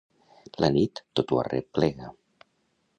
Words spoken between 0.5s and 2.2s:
La nit tot ho arreplega.